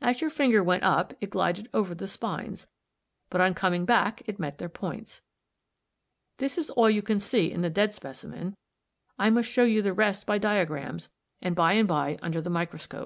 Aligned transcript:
As 0.00 0.20
your 0.20 0.28
finger 0.28 0.60
went 0.60 0.82
up 0.82 1.14
it 1.20 1.30
glided 1.30 1.68
over 1.72 1.94
the 1.94 2.08
spines, 2.08 2.66
but 3.30 3.40
on 3.40 3.54
coming 3.54 3.84
back 3.84 4.20
it 4.28 4.40
met 4.40 4.58
their 4.58 4.68
points. 4.68 5.20
This 6.38 6.58
is 6.58 6.68
all 6.70 6.90
you 6.90 7.00
can 7.00 7.20
see 7.20 7.52
in 7.52 7.60
the 7.60 7.70
dead 7.70 7.94
specimen; 7.94 8.56
I 9.20 9.30
must 9.30 9.48
show 9.48 9.62
you 9.62 9.80
the 9.80 9.92
rest 9.92 10.26
by 10.26 10.38
diagrams, 10.38 11.10
and 11.40 11.54
by 11.54 11.74
and 11.74 11.86
by 11.86 12.18
under 12.22 12.40
the 12.40 12.50
microscope. 12.50 13.00